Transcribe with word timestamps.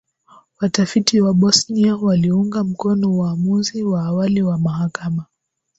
watafiti 0.61 1.21
wa 1.21 1.33
bosnia 1.33 1.95
waliuunga 1.95 2.63
mkono 2.63 3.13
uamuzi 3.15 3.83
wa 3.83 4.05
awali 4.05 4.41
wa 4.41 4.57
mahakama 4.57 5.25